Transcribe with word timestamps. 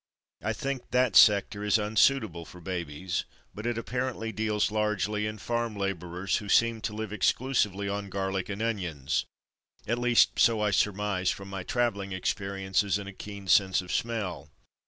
I 0.41 0.51
think 0.51 0.89
that 0.89 1.15
sector 1.15 1.63
is 1.63 1.77
unsuitable 1.77 2.43
for 2.43 2.59
babies, 2.59 3.23
but 3.53 3.67
it 3.67 3.77
apparently 3.77 4.31
deals 4.31 4.71
largely 4.71 5.27
in 5.27 5.37
farm 5.37 5.75
labourers, 5.75 6.37
who 6.37 6.49
seem 6.49 6.81
to 6.81 6.93
live 6.93 7.13
exclusively 7.13 7.87
on 7.87 8.09
garlic 8.09 8.49
and 8.49 8.63
onions 8.63 9.25
(at 9.85 9.99
least 9.99 10.39
so 10.39 10.59
I 10.59 10.71
surmise 10.71 11.29
from 11.29 11.49
my 11.51 11.61
travelling 11.61 12.09
experi 12.09 12.67
ences 12.67 12.97
and 12.97 13.07
a 13.09 13.13
keen 13.13 13.45
sense 13.47 13.79
of 13.79 13.93
smell). 13.93 14.49